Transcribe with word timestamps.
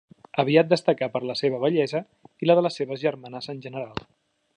Aviat 0.43 0.69
destacà 0.69 1.09
per 1.17 1.21
la 1.31 1.35
seva 1.41 1.59
bellesa 1.65 2.01
i 2.45 2.49
la 2.51 2.57
de 2.61 2.65
les 2.69 2.81
seves 2.81 3.05
germanes 3.05 3.51
en 3.55 3.61
general. 3.67 3.93